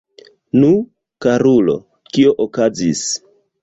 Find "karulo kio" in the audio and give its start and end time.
1.27-2.37